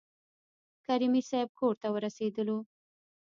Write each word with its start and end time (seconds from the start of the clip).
کریمي 0.85 1.21
صیب 1.29 1.49
کورته 1.59 1.87
ورسېدلو. 1.91 2.57